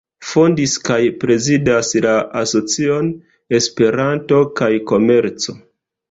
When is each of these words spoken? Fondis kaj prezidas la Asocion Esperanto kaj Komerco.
Fondis 0.27 0.71
kaj 0.85 0.95
prezidas 1.23 1.91
la 2.05 2.13
Asocion 2.39 3.11
Esperanto 3.59 4.39
kaj 4.61 4.71
Komerco. 4.93 5.55